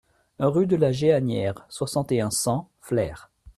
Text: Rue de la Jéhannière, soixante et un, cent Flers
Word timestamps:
Rue 0.39 0.65
de 0.65 0.75
la 0.77 0.91
Jéhannière, 0.91 1.63
soixante 1.69 2.11
et 2.11 2.21
un, 2.21 2.31
cent 2.31 2.71
Flers 2.79 3.29